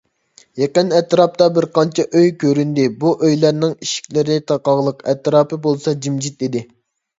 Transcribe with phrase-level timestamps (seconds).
[0.59, 6.67] يېقىن ئەتراپتا بىرقانچە ئۆي كۆرۈندى، بۇ ئۆيلەرنىڭ ئىشىكلىرى تاقاقلىق، ئەتراپ بولسا جىمجىت ئىدى.